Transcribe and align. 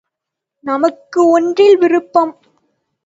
நமக்கு 0.63 1.29
ஒன்றில் 1.29 1.77
விருப்பம். 1.77 2.33